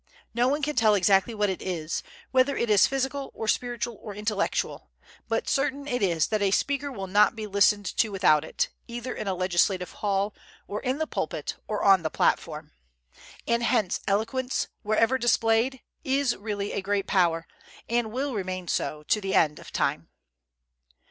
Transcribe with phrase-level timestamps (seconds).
[0.33, 2.01] No one can tell exactly what it is,
[2.31, 4.89] whether it is physical, or spiritual, or intellectual;
[5.27, 9.13] but certain it is that a speaker will not be listened to without it, either
[9.13, 10.33] in a legislative hall,
[10.67, 12.71] or in the pulpit, or on the platform.
[13.47, 17.45] And hence eloquence, wherever displayed, is really a great power,
[17.87, 20.09] and will remain so to the end of time.